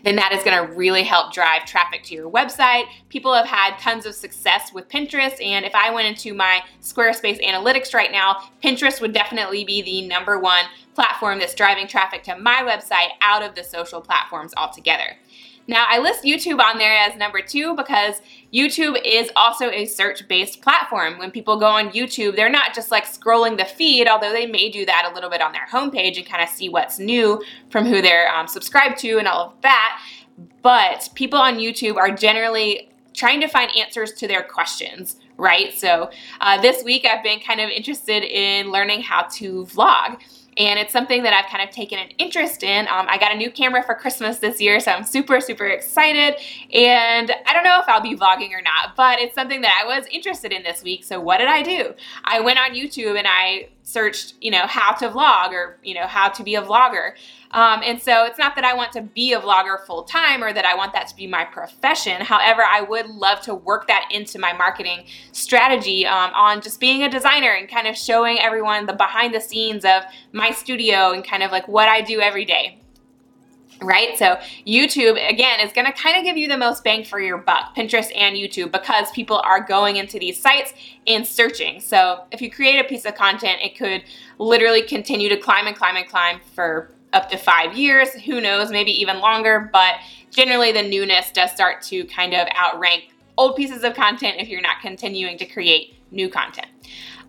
then 0.05 0.17
that 0.17 0.33
is 0.33 0.43
going 0.45 0.57
to 0.57 0.73
really 0.75 1.03
help 1.03 1.33
drive 1.33 1.65
traffic 1.65 2.03
to 2.05 2.15
your 2.15 2.31
website. 2.31 2.85
People 3.09 3.35
have 3.35 3.47
had 3.47 3.77
tons 3.79 4.07
of 4.07 4.15
success 4.15 4.73
with 4.73 4.89
Pinterest, 4.89 5.43
and 5.45 5.65
if 5.65 5.75
I 5.75 5.91
went 5.91 6.07
into 6.07 6.33
my 6.33 6.63
Squarespace 6.81 7.45
analytics 7.45 7.93
right 7.93 8.13
now, 8.13 8.51
Pinterest 8.63 9.01
would 9.01 9.13
definitely 9.13 9.65
be 9.65 9.83
the 9.83 10.07
number 10.07 10.39
one 10.39 10.65
platform 10.95 11.39
that's 11.39 11.55
driving 11.55 11.87
traffic 11.89 12.23
to 12.25 12.39
my 12.39 12.63
website 12.63 13.09
out 13.21 13.43
of 13.43 13.55
the 13.55 13.65
social 13.65 14.01
platforms 14.01 14.53
altogether. 14.57 15.17
Now, 15.69 15.85
I 15.89 15.99
list 15.99 16.23
YouTube 16.23 16.61
on 16.61 16.79
there 16.79 16.97
as 16.97 17.17
number 17.17 17.41
two 17.41 17.75
because 17.75 18.21
YouTube 18.53 19.01
is 19.05 19.31
also 19.35 19.69
a 19.71 19.85
search 19.85 20.27
based 20.29 20.63
platform. 20.63 21.19
When 21.19 21.31
people 21.31 21.59
go 21.59 21.67
on 21.67 21.91
YouTube, 21.91 22.37
they're 22.37 22.49
not 22.49 22.75
just 22.75 22.91
like 22.91 23.05
scrolling 23.05 23.59
the 23.59 23.65
feed, 23.65 24.09
although 24.09 24.33
they 24.33 24.47
may 24.47 24.71
do 24.71 24.87
that 24.87 25.09
a 25.11 25.15
little 25.15 25.31
bit 25.31 25.41
on 25.41 25.53
their 25.53 25.67
homepage 25.67 26.17
and 26.17 26.27
kind 26.27 26.43
of 26.43 26.49
see 26.49 26.69
what's 26.69 26.99
new 26.99 27.43
from 27.71 27.85
who 27.85 28.01
they're 28.01 28.33
um, 28.33 28.47
subscribed 28.47 28.99
to 28.99 29.19
and 29.19 29.27
all 29.27 29.49
of 29.49 29.61
that. 29.63 30.01
But 30.63 31.09
people 31.15 31.39
on 31.39 31.57
YouTube 31.57 31.97
are 31.97 32.15
generally 32.15 32.91
trying 33.13 33.41
to 33.41 33.49
find 33.49 33.71
answers 33.77 34.13
to 34.13 34.29
their 34.29 34.43
questions, 34.43 35.17
right? 35.37 35.73
So 35.73 36.11
uh, 36.41 36.61
this 36.61 36.85
week 36.85 37.07
I've 37.07 37.25
been 37.25 37.41
kind 37.41 37.61
of 37.61 37.71
interested 37.71 38.23
in 38.23 38.71
learning 38.71 39.03
how 39.03 39.23
to 39.37 39.65
vlog. 39.67 40.21
And 40.57 40.79
it's 40.79 40.93
something 40.93 41.23
that 41.23 41.33
I've 41.33 41.51
kind 41.51 41.67
of 41.67 41.75
taken 41.75 41.99
an 41.99 42.09
interest 42.19 42.63
in. 42.63 42.89
Um, 42.89 43.07
I 43.09 43.19
got 43.19 43.33
a 43.33 43.37
new 43.37 43.51
camera 43.51 43.83
for 43.83 43.95
Christmas 43.95 44.39
this 44.39 44.61
year, 44.61 44.81
so 44.81 44.91
I'm 44.93 45.05
super, 45.05 45.41
super 45.41 45.67
excited. 45.67 46.41
And 46.73 47.31
I 47.47 47.53
don't 47.53 47.65
know 47.65 47.79
if 47.81 47.89
I'll 47.89 48.01
be 48.01 48.17
vlogging 48.17 48.53
or 48.53 48.63
not, 48.63 48.97
but 48.97 49.19
it's 49.19 49.35
something 49.35 49.61
that 49.61 49.83
I 49.83 49.87
was 49.87 50.07
interested 50.11 50.53
in 50.53 50.63
this 50.63 50.83
week. 50.83 51.05
So 51.05 51.21
what 51.21 51.39
did 51.39 51.49
I 51.49 51.63
do? 51.63 51.95
I 52.25 52.41
went 52.41 52.59
on 52.59 52.71
YouTube 52.71 53.19
and 53.19 53.27
I 53.29 53.69
searched, 53.83 54.35
you 54.41 54.51
know, 54.51 54.67
how 54.67 54.93
to 54.95 55.09
vlog 55.09 55.51
or, 55.51 55.79
you 55.83 55.95
know, 55.95 56.07
how 56.07 56.29
to 56.29 56.43
be 56.43 56.55
a 56.55 56.63
vlogger. 56.63 57.13
Um, 57.57 57.81
and 57.83 58.01
so 58.01 58.27
it's 58.27 58.39
not 58.39 58.55
that 58.57 58.65
I 58.65 58.75
want 58.75 58.93
to 58.93 59.01
be 59.01 59.33
a 59.33 59.41
vlogger 59.41 59.81
full 59.87 60.03
time 60.03 60.45
or 60.45 60.53
that 60.53 60.67
I 60.67 60.75
want 60.75 60.93
that 60.93 61.09
to 61.09 61.17
be 61.17 61.27
my 61.27 61.43
profession. 61.43 62.21
However, 62.21 62.63
I 62.63 62.83
would 62.83 63.07
love 63.07 63.41
to 63.43 63.55
work 63.55 63.87
that 63.87 64.11
into 64.11 64.39
my 64.39 64.53
marketing 64.53 65.07
strategy 65.33 66.07
um, 66.07 66.33
on 66.35 66.61
just 66.61 66.79
being 66.81 67.03
a 67.03 67.11
designer 67.11 67.53
and 67.53 67.67
kind 67.67 67.89
of 67.89 67.97
showing 67.97 68.39
everyone 68.39 68.85
the 68.85 68.93
behind 68.93 69.35
the 69.35 69.41
scenes 69.41 69.87
of 69.87 70.03
my 70.33 70.51
studio 70.51 71.13
and 71.13 71.27
kind 71.27 71.43
of 71.43 71.51
like 71.51 71.67
what 71.67 71.89
I 71.89 72.03
do 72.03 72.21
every 72.21 72.45
day 72.45 72.79
right? 73.83 74.17
So 74.17 74.39
YouTube, 74.67 75.23
again, 75.29 75.61
is 75.61 75.71
gonna 75.71 75.93
kind 75.93 76.17
of 76.17 76.25
give 76.25 76.39
you 76.39 76.49
the 76.49 76.57
most 76.57 76.83
bang 76.83 77.05
for 77.05 77.21
your 77.21 77.37
buck, 77.37 77.77
Pinterest 77.77 78.11
and 78.17 78.35
YouTube, 78.35 78.73
because 78.73 79.11
people 79.11 79.39
are 79.45 79.63
going 79.63 79.97
into 79.97 80.19
these 80.19 80.41
sites 80.41 80.73
and 81.07 81.27
searching. 81.27 81.81
So 81.81 82.25
if 82.31 82.41
you 82.41 82.51
create 82.51 82.79
a 82.81 82.85
piece 82.85 83.05
of 83.05 83.17
content, 83.17 83.59
it 83.63 83.77
could 83.77 84.05
literally 84.39 84.81
continue 84.81 85.29
to 85.29 85.37
climb 85.37 85.67
and 85.67 85.77
climb 85.77 85.97
and 85.97 86.09
climb 86.09 86.41
for 86.55 86.96
up 87.17 87.31
to 87.31 87.39
five 87.39 87.77
years, 87.77 88.13
who 88.13 88.41
knows, 88.41 88.71
maybe 88.71 88.93
even 88.93 89.21
longer, 89.21 89.71
but 89.73 89.95
generally 90.31 90.71
the 90.71 90.83
newness 90.83 91.31
does 91.33 91.51
start 91.51 91.83
to 91.83 92.05
kind 92.05 92.35
of 92.35 92.47
outrank 92.55 93.15
old 93.39 93.57
pieces 93.57 93.83
of 93.85 93.95
content 93.95 94.37
if 94.39 94.49
you're 94.49 94.61
not 94.61 94.81
continuing 94.83 95.39
to 95.39 95.47
create 95.47 95.95
new 96.11 96.29
content. 96.29 96.69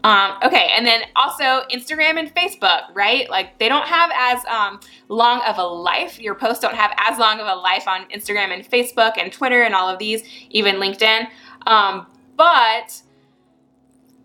Um, 0.03 0.37
okay, 0.43 0.69
and 0.75 0.85
then 0.85 1.01
also 1.15 1.63
Instagram 1.73 2.19
and 2.19 2.33
Facebook, 2.33 2.93
right? 2.93 3.29
Like 3.29 3.57
they 3.59 3.67
don't 3.67 3.87
have 3.87 4.11
as 4.15 4.45
um, 4.45 4.79
long 5.09 5.41
of 5.41 5.57
a 5.57 5.63
life. 5.63 6.19
Your 6.19 6.35
posts 6.35 6.61
don't 6.61 6.75
have 6.75 6.93
as 6.97 7.17
long 7.17 7.39
of 7.39 7.47
a 7.47 7.55
life 7.55 7.87
on 7.87 8.05
Instagram 8.09 8.53
and 8.53 8.69
Facebook 8.69 9.13
and 9.17 9.33
Twitter 9.33 9.63
and 9.63 9.73
all 9.73 9.89
of 9.89 9.99
these, 9.99 10.23
even 10.49 10.75
LinkedIn. 10.75 11.27
Um, 11.65 12.05
but 12.35 13.01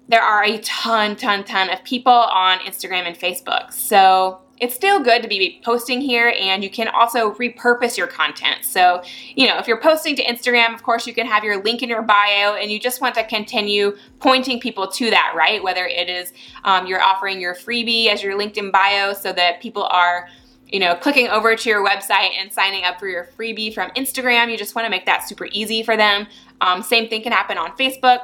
there 0.09 0.23
are 0.23 0.45
a 0.45 0.59
ton, 0.59 1.17
ton, 1.17 1.43
ton 1.45 1.71
of 1.71 1.83
people 1.85 2.13
on 2.13 2.59
Instagram 2.61 3.07
and 3.07 3.19
Facebook. 3.19 3.73
So 3.73 4.42
it's 4.63 4.77
still 4.77 5.03
good 5.03 5.23
to 5.23 5.29
be 5.29 5.61
posting 5.65 6.01
here 6.01 6.33
and 6.39 6.63
you 6.63 6.71
can 6.71 6.87
also 6.87 7.33
repurpose 7.33 7.99
your 7.99 8.07
content. 8.07 8.65
So, 8.65 9.03
you 9.35 9.49
know, 9.49 9.59
if 9.59 9.67
you're 9.67 9.81
posting 9.81 10.15
to 10.15 10.25
Instagram, 10.25 10.73
of 10.73 10.85
course, 10.85 11.05
you 11.05 11.13
can 11.13 11.27
have 11.27 11.43
your 11.43 11.61
link 11.61 11.83
in 11.83 11.89
your 11.89 12.03
bio 12.03 12.55
and 12.55 12.71
you 12.71 12.79
just 12.79 13.01
want 13.01 13.17
to 13.17 13.25
continue 13.25 13.97
pointing 14.21 14.61
people 14.61 14.87
to 14.87 15.11
that, 15.11 15.33
right? 15.37 15.61
Whether 15.65 15.85
it 15.87 16.09
is 16.09 16.33
um, 16.63 16.87
you're 16.87 17.03
offering 17.03 17.41
your 17.41 17.57
freebie 17.57 18.07
as 18.07 18.23
your 18.23 18.39
link 18.39 18.57
in 18.57 18.71
bio 18.71 19.15
so 19.15 19.33
that 19.33 19.61
people 19.61 19.83
are 19.83 20.29
you 20.69 20.79
know, 20.79 20.95
clicking 20.95 21.29
over 21.29 21.55
to 21.55 21.69
your 21.69 21.85
website 21.85 22.31
and 22.39 22.51
signing 22.51 22.85
up 22.85 22.99
for 22.99 23.07
your 23.07 23.29
freebie 23.37 23.75
from 23.75 23.91
Instagram. 23.91 24.49
You 24.51 24.57
just 24.57 24.75
want 24.75 24.87
to 24.87 24.91
make 24.91 25.05
that 25.05 25.29
super 25.29 25.47
easy 25.51 25.83
for 25.83 25.99
them. 25.99 26.27
Um, 26.63 26.83
same 26.83 27.09
thing 27.09 27.23
can 27.23 27.33
happen 27.33 27.59
on 27.59 27.77
Facebook. 27.77 28.21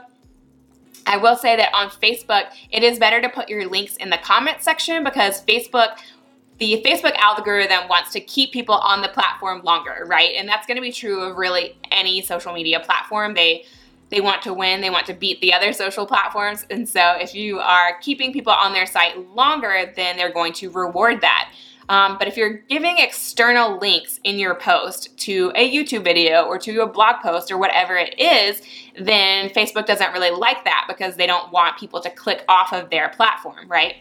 I 1.09 1.17
will 1.17 1.37
say 1.37 1.57
that 1.57 1.71
on 1.75 1.89
Facebook, 1.89 2.45
it 2.71 2.83
is 2.83 2.99
better 2.99 3.21
to 3.21 3.29
put 3.29 3.49
your 3.49 3.67
links 3.67 3.97
in 3.97 4.11
the 4.11 4.19
comment 4.19 4.63
section 4.63 5.03
because 5.03 5.43
Facebook 5.45 5.99
the 6.59 6.83
Facebook 6.85 7.15
algorithm 7.17 7.89
wants 7.89 8.13
to 8.13 8.21
keep 8.21 8.53
people 8.53 8.75
on 8.75 9.01
the 9.01 9.09
platform 9.09 9.63
longer, 9.63 10.05
right? 10.07 10.35
And 10.37 10.49
that's 10.49 10.67
going 10.67 10.77
to 10.77 10.83
be 10.83 10.93
true 10.93 11.23
of 11.23 11.37
really 11.37 11.77
any 11.91 12.21
social 12.23 12.53
media 12.53 12.81
platform. 12.81 13.35
They 13.35 13.65
they 14.11 14.21
want 14.23 14.41
to 14.43 14.55
win, 14.55 14.81
they 14.81 14.89
want 14.89 15.07
to 15.07 15.13
beat 15.13 15.41
the 15.43 15.53
other 15.53 15.73
social 15.73 16.07
platforms. 16.07 16.65
And 16.71 16.89
so 16.89 17.17
if 17.21 17.35
you 17.35 17.59
are 17.59 17.99
keeping 18.01 18.33
people 18.33 18.55
on 18.55 18.73
their 18.73 18.87
site 18.87 19.19
longer, 19.35 19.93
then 19.97 20.17
they're 20.17 20.33
going 20.33 20.55
to 20.55 20.71
reward 20.71 21.21
that. 21.21 21.51
Um, 21.91 22.17
but 22.19 22.29
if 22.29 22.37
you're 22.37 22.55
giving 22.55 22.97
external 22.99 23.79
links 23.79 24.21
in 24.25 24.39
your 24.39 24.55
post 24.55 25.17
to 25.21 25.53
a 25.55 25.71
YouTube 25.71 26.05
video 26.05 26.43
or 26.45 26.59
to 26.59 26.81
a 26.81 26.87
blog 26.87 27.23
post 27.23 27.51
or 27.51 27.57
whatever 27.57 27.97
it 27.97 28.19
is, 28.19 28.63
then 28.99 29.49
Facebook 29.51 29.87
doesn't 29.87 30.13
really 30.13 30.31
like 30.31 30.65
that 30.65 30.85
because 30.87 31.17
they 31.17 31.27
don't 31.27 31.51
want 31.51 31.79
people 31.79 32.01
to 32.01 32.11
click 32.11 32.45
off 32.49 32.73
of 32.73 32.91
their 32.91 33.09
platform, 33.11 33.69
right? 33.69 33.97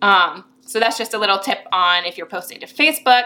Um, 0.00 0.44
so 0.66 0.78
that's 0.78 0.98
just 0.98 1.14
a 1.14 1.18
little 1.18 1.38
tip 1.38 1.66
on 1.72 2.04
if 2.04 2.18
you're 2.18 2.26
posting 2.26 2.60
to 2.60 2.66
Facebook. 2.66 3.24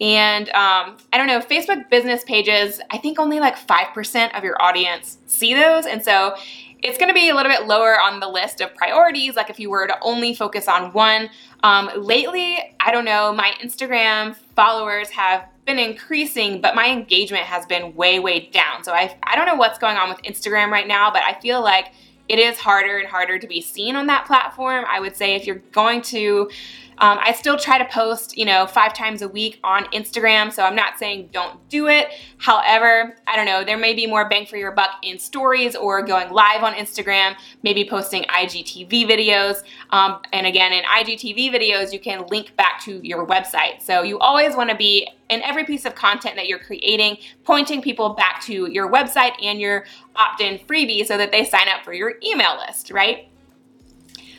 And 0.00 0.48
um, 0.50 0.98
I 1.12 1.16
don't 1.16 1.26
know, 1.26 1.40
Facebook 1.40 1.88
business 1.88 2.22
pages, 2.24 2.80
I 2.90 2.98
think 2.98 3.18
only 3.18 3.40
like 3.40 3.56
5% 3.56 4.36
of 4.36 4.44
your 4.44 4.60
audience 4.62 5.18
see 5.26 5.54
those. 5.54 5.86
And 5.86 6.04
so 6.04 6.36
it's 6.82 6.98
going 6.98 7.08
to 7.08 7.14
be 7.14 7.30
a 7.30 7.34
little 7.34 7.50
bit 7.50 7.66
lower 7.66 7.98
on 7.98 8.20
the 8.20 8.28
list 8.28 8.60
of 8.60 8.74
priorities, 8.74 9.36
like 9.36 9.48
if 9.48 9.58
you 9.58 9.70
were 9.70 9.86
to 9.86 9.96
only 10.02 10.34
focus 10.34 10.68
on 10.68 10.92
one. 10.92 11.30
Um, 11.62 11.90
lately, 11.96 12.58
I 12.78 12.92
don't 12.92 13.06
know, 13.06 13.32
my 13.32 13.54
Instagram 13.62 14.36
followers 14.54 15.08
have 15.10 15.48
been 15.64 15.78
increasing, 15.78 16.60
but 16.60 16.74
my 16.74 16.90
engagement 16.90 17.44
has 17.44 17.64
been 17.64 17.94
way, 17.94 18.18
way 18.18 18.50
down. 18.52 18.84
So 18.84 18.92
I, 18.92 19.16
I 19.22 19.34
don't 19.34 19.46
know 19.46 19.54
what's 19.54 19.78
going 19.78 19.96
on 19.96 20.10
with 20.10 20.22
Instagram 20.22 20.70
right 20.70 20.86
now, 20.86 21.10
but 21.10 21.22
I 21.22 21.40
feel 21.40 21.62
like 21.62 21.86
it 22.28 22.38
is 22.38 22.58
harder 22.58 22.98
and 22.98 23.08
harder 23.08 23.38
to 23.38 23.46
be 23.46 23.60
seen 23.60 23.96
on 23.96 24.06
that 24.06 24.26
platform. 24.26 24.84
I 24.88 25.00
would 25.00 25.16
say 25.16 25.34
if 25.34 25.46
you're 25.46 25.62
going 25.72 26.02
to 26.02 26.50
um, 26.98 27.18
I 27.20 27.32
still 27.32 27.58
try 27.58 27.78
to 27.78 27.84
post, 27.84 28.38
you 28.38 28.44
know, 28.44 28.66
five 28.66 28.94
times 28.94 29.20
a 29.20 29.28
week 29.28 29.60
on 29.62 29.84
Instagram, 29.86 30.52
so 30.52 30.64
I'm 30.64 30.74
not 30.74 30.98
saying 30.98 31.28
don't 31.32 31.66
do 31.68 31.88
it. 31.88 32.08
However, 32.38 33.16
I 33.26 33.36
don't 33.36 33.44
know, 33.44 33.64
there 33.64 33.76
may 33.76 33.92
be 33.92 34.06
more 34.06 34.28
bang 34.28 34.46
for 34.46 34.56
your 34.56 34.72
buck 34.72 34.90
in 35.02 35.18
stories 35.18 35.76
or 35.76 36.02
going 36.02 36.30
live 36.32 36.62
on 36.62 36.72
Instagram, 36.74 37.36
maybe 37.62 37.86
posting 37.88 38.22
IGTV 38.24 39.06
videos. 39.06 39.62
Um, 39.90 40.20
and 40.32 40.46
again, 40.46 40.72
in 40.72 40.84
IGTV 40.84 41.50
videos, 41.50 41.92
you 41.92 42.00
can 42.00 42.26
link 42.28 42.56
back 42.56 42.80
to 42.84 43.06
your 43.06 43.26
website. 43.26 43.82
So 43.82 44.02
you 44.02 44.18
always 44.18 44.56
want 44.56 44.70
to 44.70 44.76
be 44.76 45.08
in 45.28 45.42
every 45.42 45.64
piece 45.64 45.84
of 45.84 45.94
content 45.94 46.36
that 46.36 46.46
you're 46.46 46.58
creating, 46.58 47.18
pointing 47.44 47.82
people 47.82 48.10
back 48.10 48.42
to 48.44 48.70
your 48.70 48.90
website 48.90 49.32
and 49.42 49.60
your 49.60 49.84
opt 50.14 50.40
in 50.40 50.58
freebie 50.60 51.04
so 51.04 51.18
that 51.18 51.30
they 51.30 51.44
sign 51.44 51.68
up 51.68 51.84
for 51.84 51.92
your 51.92 52.14
email 52.24 52.56
list, 52.56 52.90
right? 52.90 53.28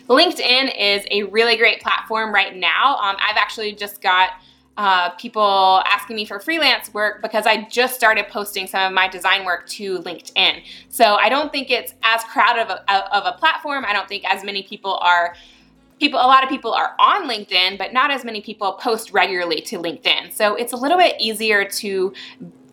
LinkedIn 0.07 0.73
is 0.77 1.05
a 1.11 1.23
really 1.23 1.57
great 1.57 1.81
platform 1.81 2.33
right 2.33 2.55
now. 2.55 2.97
Um, 2.97 3.17
I've 3.19 3.37
actually 3.37 3.73
just 3.73 4.01
got 4.01 4.29
uh, 4.77 5.09
people 5.11 5.81
asking 5.85 6.15
me 6.15 6.25
for 6.25 6.39
freelance 6.39 6.93
work 6.93 7.21
because 7.21 7.45
I 7.47 7.67
just 7.69 7.95
started 7.95 8.27
posting 8.29 8.67
some 8.67 8.87
of 8.87 8.93
my 8.93 9.07
design 9.07 9.43
work 9.43 9.67
to 9.69 9.99
LinkedIn. 9.99 10.63
So 10.89 11.15
I 11.15 11.29
don't 11.29 11.51
think 11.51 11.71
it's 11.71 11.93
as 12.03 12.23
crowded 12.25 12.61
of 12.61 12.69
a, 12.69 13.15
of 13.15 13.25
a 13.25 13.37
platform. 13.37 13.85
I 13.85 13.93
don't 13.93 14.07
think 14.07 14.23
as 14.25 14.43
many 14.43 14.63
people 14.63 14.99
are 15.01 15.35
people 15.99 16.19
a 16.19 16.27
lot 16.27 16.43
of 16.43 16.49
people 16.49 16.73
are 16.73 16.95
on 16.99 17.27
LinkedIn, 17.27 17.79
but 17.79 17.91
not 17.91 18.11
as 18.11 18.23
many 18.23 18.39
people 18.39 18.73
post 18.73 19.11
regularly 19.11 19.61
to 19.61 19.79
LinkedIn. 19.79 20.31
So 20.31 20.53
it's 20.53 20.73
a 20.73 20.77
little 20.77 20.97
bit 20.97 21.15
easier 21.19 21.65
to 21.65 22.13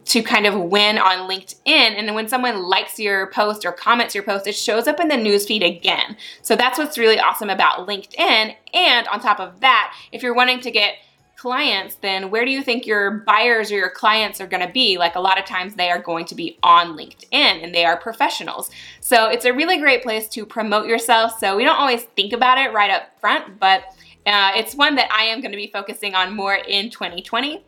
to 0.07 0.23
kind 0.23 0.47
of 0.47 0.55
win 0.59 0.99
on 0.99 1.29
LinkedIn. 1.29 1.65
And 1.67 2.15
when 2.15 2.29
someone 2.29 2.63
likes 2.63 2.99
your 2.99 3.29
post 3.29 3.65
or 3.65 3.73
comments 3.73 4.15
your 4.15 4.25
post, 4.25 4.47
it 4.47 4.55
shows 4.55 4.87
up 4.87 5.01
in 5.01 5.09
the 5.09 5.15
newsfeed 5.15 5.65
again. 5.65 6.17
So 6.43 6.57
that's 6.57 6.79
what's 6.79 6.99
really 6.99 7.19
awesome 7.19 7.51
about 7.51 7.89
LinkedIn. 7.89 8.55
And 8.75 9.09
on 9.09 9.21
top 9.21 9.41
of 9.41 9.61
that, 9.61 9.95
if 10.13 10.23
you're 10.23 10.35
wanting 10.35 10.61
to 10.61 10.71
get 10.71 10.97
clients, 11.37 11.97
then 11.97 12.31
where 12.31 12.45
do 12.47 12.51
you 12.51 12.63
think 12.63 12.87
your 12.87 13.23
buyers 13.27 13.71
or 13.71 13.75
your 13.75 13.91
clients 13.91 14.41
are 14.41 14.47
going 14.47 14.67
to 14.67 14.73
be? 14.73 14.97
Like 14.97 15.15
a 15.15 15.21
lot 15.21 15.39
of 15.39 15.45
times 15.45 15.75
they 15.75 15.91
are 15.91 16.01
going 16.01 16.25
to 16.27 16.35
be 16.35 16.59
on 16.63 16.97
LinkedIn 16.97 17.63
and 17.63 17.75
they 17.75 17.85
are 17.85 17.99
professionals. 17.99 18.71
So 19.01 19.29
it's 19.29 19.45
a 19.45 19.53
really 19.53 19.79
great 19.79 20.03
place 20.03 20.27
to 20.29 20.47
promote 20.47 20.87
yourself. 20.87 21.39
So 21.39 21.57
we 21.57 21.65
don't 21.65 21.79
always 21.79 22.05
think 22.17 22.33
about 22.33 22.57
it 22.57 22.73
right 22.73 22.91
up 22.91 23.21
front, 23.21 23.59
but 23.61 23.83
uh, 24.27 24.53
it's 24.57 24.75
one 24.75 24.95
that 24.95 25.13
I 25.13 25.25
am 25.25 25.41
going 25.43 25.51
to 25.51 25.57
be 25.59 25.67
focusing 25.67 26.15
on 26.15 26.35
more 26.35 26.55
in 26.55 26.89
2020. 26.89 27.63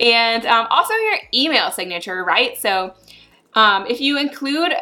And 0.00 0.46
um, 0.46 0.66
also 0.70 0.94
your 0.94 1.18
email 1.34 1.70
signature, 1.70 2.24
right? 2.24 2.56
So 2.56 2.94
um, 3.54 3.86
if 3.86 4.00
you 4.00 4.18
include 4.18 4.72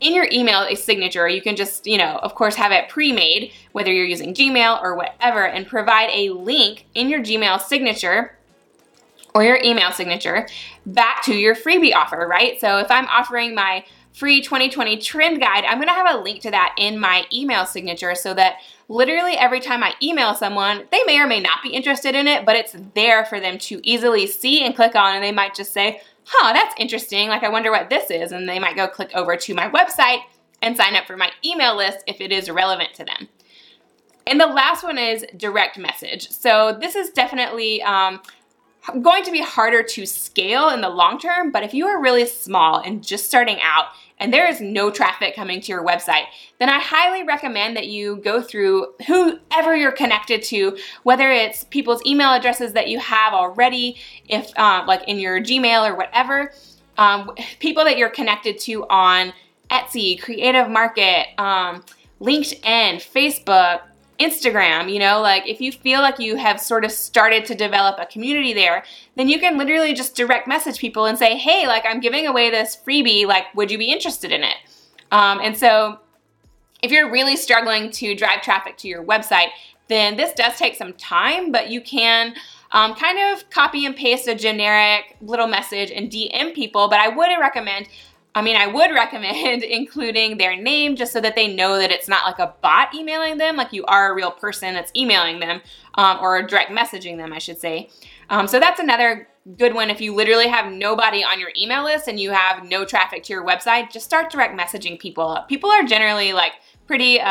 in 0.00 0.14
your 0.14 0.28
email 0.30 0.62
a 0.62 0.74
signature, 0.74 1.28
you 1.28 1.40
can 1.40 1.56
just, 1.56 1.86
you 1.86 1.96
know, 1.96 2.18
of 2.22 2.34
course, 2.34 2.54
have 2.56 2.72
it 2.72 2.88
pre-made, 2.88 3.52
whether 3.72 3.92
you're 3.92 4.04
using 4.04 4.34
Gmail 4.34 4.82
or 4.82 4.94
whatever, 4.94 5.46
and 5.46 5.66
provide 5.66 6.10
a 6.12 6.30
link 6.30 6.86
in 6.94 7.08
your 7.08 7.20
Gmail 7.20 7.60
signature 7.62 8.36
or 9.34 9.44
your 9.44 9.60
email 9.62 9.92
signature 9.92 10.48
back 10.86 11.22
to 11.24 11.34
your 11.34 11.54
freebie 11.54 11.94
offer, 11.94 12.26
right? 12.28 12.60
So 12.60 12.78
if 12.78 12.90
I'm 12.90 13.06
offering 13.06 13.54
my 13.54 13.84
free 14.12 14.40
2020 14.40 14.96
trend 14.96 15.40
guide, 15.40 15.64
I'm 15.64 15.78
gonna 15.78 15.92
have 15.92 16.18
a 16.18 16.22
link 16.22 16.40
to 16.42 16.50
that 16.50 16.74
in 16.78 16.98
my 16.98 17.24
email 17.32 17.66
signature 17.66 18.14
so 18.14 18.32
that 18.34 18.56
literally 18.88 19.36
every 19.36 19.60
time 19.60 19.82
I 19.82 19.94
email 20.02 20.34
someone, 20.34 20.84
they 20.90 21.02
may 21.04 21.18
or 21.18 21.26
may 21.26 21.40
not 21.40 21.62
be 21.62 21.70
interested 21.70 22.14
in 22.14 22.26
it, 22.26 22.44
but 22.44 22.56
it's 22.56 22.76
there 22.94 23.24
for 23.24 23.40
them 23.40 23.58
to 23.58 23.80
easily 23.82 24.26
see 24.26 24.64
and 24.64 24.74
click 24.74 24.94
on, 24.94 25.14
and 25.14 25.24
they 25.24 25.32
might 25.32 25.54
just 25.54 25.72
say, 25.72 26.00
huh, 26.24 26.52
that's 26.52 26.74
interesting. 26.78 27.28
Like, 27.28 27.42
I 27.42 27.48
wonder 27.48 27.70
what 27.70 27.90
this 27.90 28.10
is. 28.10 28.32
And 28.32 28.48
they 28.48 28.58
might 28.58 28.76
go 28.76 28.88
click 28.88 29.10
over 29.14 29.36
to 29.36 29.54
my 29.54 29.68
website 29.70 30.20
and 30.62 30.76
sign 30.76 30.96
up 30.96 31.06
for 31.06 31.16
my 31.16 31.30
email 31.44 31.76
list 31.76 31.98
if 32.06 32.20
it 32.20 32.32
is 32.32 32.50
relevant 32.50 32.94
to 32.94 33.04
them. 33.04 33.28
And 34.26 34.40
the 34.40 34.46
last 34.46 34.82
one 34.82 34.98
is 34.98 35.24
direct 35.36 35.78
message. 35.78 36.30
So, 36.30 36.76
this 36.80 36.96
is 36.96 37.10
definitely 37.10 37.80
um, 37.82 38.20
going 39.00 39.24
to 39.24 39.30
be 39.30 39.40
harder 39.40 39.82
to 39.82 40.06
scale 40.06 40.70
in 40.70 40.80
the 40.80 40.88
long 40.88 41.18
term, 41.18 41.52
but 41.52 41.62
if 41.62 41.74
you 41.74 41.86
are 41.86 42.00
really 42.00 42.26
small 42.26 42.80
and 42.80 43.04
just 43.04 43.26
starting 43.26 43.58
out 43.62 43.86
and 44.18 44.32
there 44.32 44.48
is 44.48 44.60
no 44.60 44.90
traffic 44.90 45.34
coming 45.34 45.60
to 45.60 45.68
your 45.68 45.84
website, 45.84 46.24
then 46.58 46.68
I 46.68 46.78
highly 46.78 47.22
recommend 47.22 47.76
that 47.76 47.88
you 47.88 48.16
go 48.16 48.40
through 48.40 48.94
whoever 49.06 49.76
you're 49.76 49.92
connected 49.92 50.42
to, 50.44 50.76
whether 51.02 51.30
it's 51.30 51.64
people's 51.64 52.04
email 52.06 52.32
addresses 52.32 52.72
that 52.72 52.88
you 52.88 52.98
have 52.98 53.34
already, 53.34 53.96
if 54.28 54.50
uh, 54.56 54.84
like 54.86 55.06
in 55.06 55.18
your 55.18 55.40
Gmail 55.40 55.88
or 55.88 55.94
whatever, 55.94 56.52
um, 56.98 57.30
people 57.60 57.84
that 57.84 57.98
you're 57.98 58.08
connected 58.08 58.58
to 58.60 58.86
on 58.88 59.32
Etsy, 59.70 60.20
Creative 60.20 60.68
Market, 60.68 61.26
um, 61.38 61.84
LinkedIn, 62.20 62.96
Facebook, 62.96 63.82
Instagram, 64.18 64.92
you 64.92 64.98
know, 64.98 65.20
like 65.20 65.46
if 65.46 65.60
you 65.60 65.70
feel 65.72 66.00
like 66.00 66.18
you 66.18 66.36
have 66.36 66.60
sort 66.60 66.84
of 66.84 66.90
started 66.90 67.44
to 67.46 67.54
develop 67.54 67.96
a 67.98 68.06
community 68.06 68.52
there, 68.54 68.84
then 69.16 69.28
you 69.28 69.38
can 69.38 69.58
literally 69.58 69.94
just 69.94 70.14
direct 70.14 70.48
message 70.48 70.78
people 70.78 71.04
and 71.04 71.18
say, 71.18 71.36
hey, 71.36 71.66
like 71.66 71.84
I'm 71.86 72.00
giving 72.00 72.26
away 72.26 72.50
this 72.50 72.76
freebie, 72.76 73.26
like 73.26 73.44
would 73.54 73.70
you 73.70 73.78
be 73.78 73.92
interested 73.92 74.32
in 74.32 74.42
it? 74.42 74.56
Um, 75.12 75.40
and 75.42 75.56
so 75.56 76.00
if 76.82 76.90
you're 76.90 77.10
really 77.10 77.36
struggling 77.36 77.90
to 77.92 78.14
drive 78.14 78.42
traffic 78.42 78.76
to 78.78 78.88
your 78.88 79.04
website, 79.04 79.48
then 79.88 80.16
this 80.16 80.32
does 80.32 80.56
take 80.58 80.74
some 80.74 80.92
time, 80.94 81.52
but 81.52 81.70
you 81.70 81.80
can 81.80 82.34
um, 82.72 82.94
kind 82.94 83.18
of 83.18 83.48
copy 83.50 83.86
and 83.86 83.94
paste 83.94 84.28
a 84.28 84.34
generic 84.34 85.16
little 85.20 85.46
message 85.46 85.90
and 85.90 86.10
DM 86.10 86.54
people. 86.54 86.88
But 86.88 86.98
I 87.00 87.08
wouldn't 87.08 87.40
recommend 87.40 87.88
I 88.36 88.42
mean, 88.42 88.54
I 88.54 88.66
would 88.66 88.90
recommend 88.94 89.64
including 89.64 90.36
their 90.36 90.54
name 90.54 90.94
just 90.94 91.12
so 91.12 91.20
that 91.20 91.34
they 91.34 91.52
know 91.52 91.78
that 91.78 91.90
it's 91.90 92.06
not 92.06 92.24
like 92.24 92.38
a 92.38 92.54
bot 92.60 92.94
emailing 92.94 93.38
them, 93.38 93.56
like 93.56 93.72
you 93.72 93.84
are 93.86 94.12
a 94.12 94.14
real 94.14 94.30
person 94.30 94.74
that's 94.74 94.92
emailing 94.94 95.40
them 95.40 95.62
um, 95.94 96.18
or 96.20 96.40
direct 96.42 96.70
messaging 96.70 97.16
them, 97.16 97.32
I 97.32 97.38
should 97.38 97.58
say. 97.58 97.90
Um, 98.28 98.46
so 98.46 98.60
that's 98.60 98.78
another 98.78 99.28
good 99.56 99.74
one. 99.74 99.90
If 99.90 100.00
you 100.00 100.14
literally 100.14 100.48
have 100.48 100.70
nobody 100.70 101.24
on 101.24 101.40
your 101.40 101.50
email 101.58 101.84
list 101.84 102.08
and 102.08 102.20
you 102.20 102.30
have 102.30 102.68
no 102.68 102.84
traffic 102.84 103.22
to 103.24 103.32
your 103.32 103.44
website, 103.44 103.90
just 103.90 104.04
start 104.04 104.30
direct 104.30 104.58
messaging 104.58 104.98
people. 104.98 105.44
People 105.48 105.70
are 105.70 105.84
generally 105.84 106.32
like 106.32 106.52
pretty. 106.86 107.20
Uh, 107.20 107.24